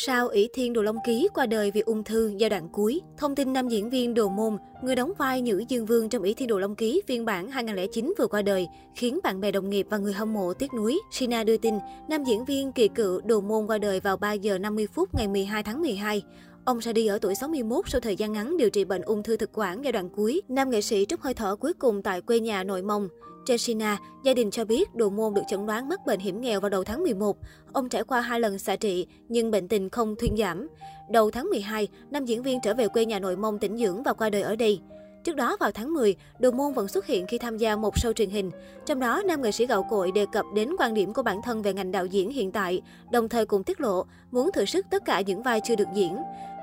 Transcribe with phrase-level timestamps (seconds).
[0.00, 3.00] Sao ỷ Thiên Đồ Long Ký qua đời vì ung thư giai đoạn cuối.
[3.16, 6.34] Thông tin nam diễn viên Đồ Môn, người đóng vai Nhữ Dương Vương trong ỷ
[6.34, 9.86] Thiên Đồ Long Ký phiên bản 2009 vừa qua đời, khiến bạn bè đồng nghiệp
[9.90, 10.98] và người hâm mộ tiếc nuối.
[11.10, 11.74] Sina đưa tin,
[12.08, 15.28] nam diễn viên kỳ cựu Đồ Môn qua đời vào 3 giờ 50 phút ngày
[15.28, 16.22] 12 tháng 12.
[16.68, 19.36] Ông ra đi ở tuổi 61 sau thời gian ngắn điều trị bệnh ung thư
[19.36, 20.42] thực quản giai đoạn cuối.
[20.48, 23.08] Nam nghệ sĩ trút hơi thở cuối cùng tại quê nhà nội mông.
[23.46, 26.68] Jessina, gia đình cho biết đồ môn được chẩn đoán mắc bệnh hiểm nghèo vào
[26.68, 27.36] đầu tháng 11.
[27.72, 30.68] Ông trải qua hai lần xạ trị, nhưng bệnh tình không thuyên giảm.
[31.10, 34.12] Đầu tháng 12, nam diễn viên trở về quê nhà nội mông tĩnh dưỡng và
[34.12, 34.80] qua đời ở đây.
[35.24, 38.12] Trước đó vào tháng 10, Đồ Môn vẫn xuất hiện khi tham gia một show
[38.12, 38.50] truyền hình.
[38.86, 41.62] Trong đó, nam nghệ sĩ gạo cội đề cập đến quan điểm của bản thân
[41.62, 45.04] về ngành đạo diễn hiện tại, đồng thời cũng tiết lộ muốn thử sức tất
[45.04, 46.16] cả những vai chưa được diễn.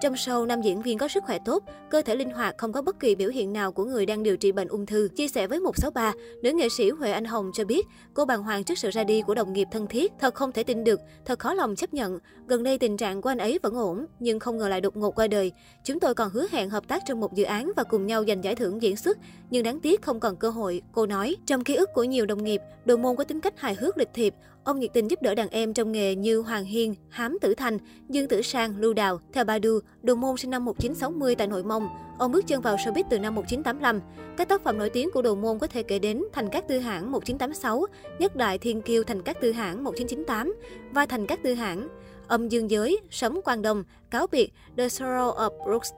[0.05, 2.81] Trong show, nam diễn viên có sức khỏe tốt, cơ thể linh hoạt, không có
[2.81, 5.07] bất kỳ biểu hiện nào của người đang điều trị bệnh ung thư.
[5.15, 8.63] Chia sẻ với 163, nữ nghệ sĩ Huệ Anh Hồng cho biết, cô bàng hoàng
[8.63, 11.39] trước sự ra đi của đồng nghiệp thân thiết, thật không thể tin được, thật
[11.39, 12.19] khó lòng chấp nhận.
[12.47, 15.11] Gần đây tình trạng của anh ấy vẫn ổn, nhưng không ngờ lại đột ngột
[15.15, 15.51] qua đời.
[15.83, 18.43] Chúng tôi còn hứa hẹn hợp tác trong một dự án và cùng nhau giành
[18.43, 19.17] giải thưởng diễn xuất,
[19.49, 21.35] nhưng đáng tiếc không còn cơ hội, cô nói.
[21.45, 24.13] Trong ký ức của nhiều đồng nghiệp, Đồ Môn có tính cách hài hước lịch
[24.13, 24.33] thiệp,
[24.65, 27.77] Ông nhiệt tình giúp đỡ đàn em trong nghề như Hoàng Hiên, Hám Tử Thành,
[28.09, 29.19] Dương Tử Sang, Lưu Đào.
[29.33, 31.87] Theo Ba Đu, Đồ Môn sinh năm 1960 tại Nội Mông.
[32.17, 34.01] Ông bước chân vào showbiz từ năm 1985.
[34.37, 36.79] Các tác phẩm nổi tiếng của Đồ Môn có thể kể đến Thành Cát Tư
[36.79, 37.85] Hãng 1986,
[38.19, 40.55] Nhất Đại Thiên Kiêu Thành Cát Tư Hãng 1998,
[40.91, 41.87] Vai Thành Cát Tư Hãng,
[42.27, 45.89] Âm Dương Giới, Sấm Quang Đông, Cáo Biệt, The Sorrow of Brooks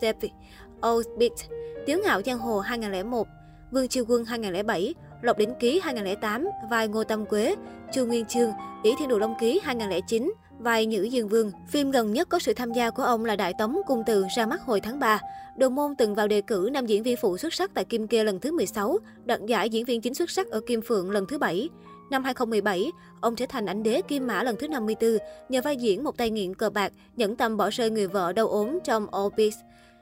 [0.88, 1.32] Old Beat,
[1.86, 3.28] Tiếu Ngạo Giang Hồ 2001,
[3.72, 7.56] Vương Chiêu Quân 2007, Lộc Đỉnh Ký 2008, vai Ngô Tâm Quế,
[7.94, 8.52] Chu Nguyên Chương,
[8.84, 11.52] Ý Thiên Đồ Long Ký 2009, vai Nhữ Dương Vương.
[11.68, 14.46] Phim gần nhất có sự tham gia của ông là Đại Tống Cung Từ ra
[14.46, 15.20] mắt hồi tháng 3.
[15.58, 18.24] Đồ Môn từng vào đề cử nam diễn viên phụ xuất sắc tại Kim Kê
[18.24, 21.38] lần thứ 16, đoạt giải diễn viên chính xuất sắc ở Kim Phượng lần thứ
[21.38, 21.70] 7.
[22.10, 25.18] Năm 2017, ông trở thành ảnh đế Kim Mã lần thứ 54
[25.50, 28.48] nhờ vai diễn một tay nghiện cờ bạc, nhẫn tâm bỏ rơi người vợ đau
[28.48, 29.58] ốm trong All Peace.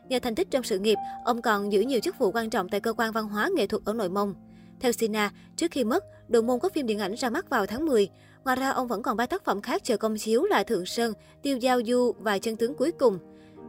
[0.10, 2.80] Nhờ thành tích trong sự nghiệp, ông còn giữ nhiều chức vụ quan trọng tại
[2.80, 4.34] cơ quan văn hóa nghệ thuật ở Nội Mông.
[4.80, 7.86] Theo Sina, trước khi mất, Đồ Môn có phim điện ảnh ra mắt vào tháng
[7.86, 8.10] 10.
[8.44, 11.14] Ngoài ra, ông vẫn còn ba tác phẩm khác chờ công chiếu là Thượng Sơn,
[11.42, 13.20] Tiêu Giao Du và Chân tướng cuối cùng.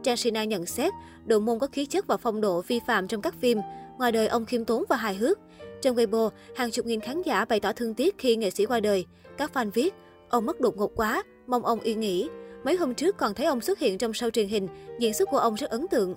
[0.03, 0.93] Trang Sina nhận xét,
[1.25, 3.59] Đồ Môn có khí chất và phong độ vi phạm trong các phim.
[3.97, 5.39] Ngoài đời, ông khiêm tốn và hài hước.
[5.81, 8.79] Trên Weibo, hàng chục nghìn khán giả bày tỏ thương tiếc khi nghệ sĩ qua
[8.79, 9.05] đời.
[9.37, 9.93] Các fan viết,
[10.29, 12.29] ông mất đột ngột quá, mong ông yên nghỉ.
[12.63, 14.67] Mấy hôm trước còn thấy ông xuất hiện trong show truyền hình,
[14.99, 16.15] diễn xuất của ông rất ấn tượng.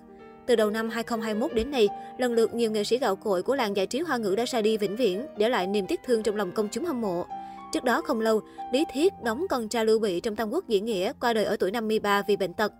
[0.50, 1.88] Từ đầu năm 2021 đến nay,
[2.18, 4.62] lần lượt nhiều nghệ sĩ gạo cội của làng giải trí hoa ngữ đã ra
[4.62, 7.26] đi vĩnh viễn, để lại niềm tiếc thương trong lòng công chúng hâm mộ.
[7.72, 8.40] Trước đó không lâu,
[8.72, 11.56] Lý Thiết đóng con cha Lưu Bị trong Tam Quốc diễn nghĩa qua đời ở
[11.56, 12.72] tuổi 53 vì bệnh tật.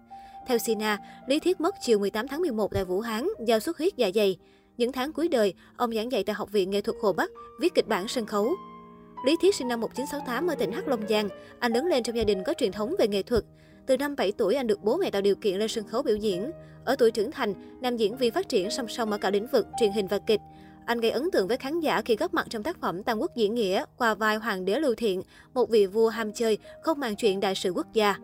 [0.46, 3.96] Theo Sina, Lý Thiết mất chiều 18 tháng 11 tại Vũ Hán do xuất huyết
[3.96, 4.36] dạ dày.
[4.76, 7.30] Những tháng cuối đời, ông giảng dạy tại Học viện Nghệ thuật Hồ Bắc,
[7.60, 8.52] viết kịch bản sân khấu.
[9.26, 11.28] Lý Thiết sinh năm 1968 ở tỉnh Hắc Long Giang.
[11.58, 13.44] Anh lớn lên trong gia đình có truyền thống về nghệ thuật.
[13.86, 16.16] Từ năm 7 tuổi, anh được bố mẹ tạo điều kiện lên sân khấu biểu
[16.16, 16.50] diễn.
[16.84, 19.66] Ở tuổi trưởng thành, nam diễn viên phát triển song song ở cả lĩnh vực
[19.80, 20.40] truyền hình và kịch.
[20.86, 23.36] Anh gây ấn tượng với khán giả khi góp mặt trong tác phẩm Tam Quốc
[23.36, 25.22] diễn nghĩa qua vai Hoàng đế Lưu Thiện,
[25.54, 28.16] một vị vua ham chơi, không màng chuyện đại sự quốc gia.